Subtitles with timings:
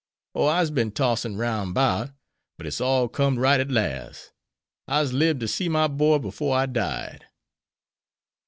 [0.33, 2.09] "O, I'se been tossin' roun' 'bout;
[2.57, 4.31] but it's all com'd right at las'.
[4.87, 7.27] I'se lib'd to see my boy 'fore I died."